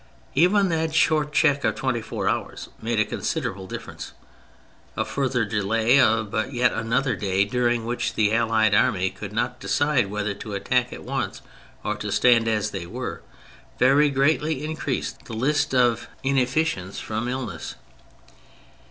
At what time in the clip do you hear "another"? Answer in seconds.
6.73-7.15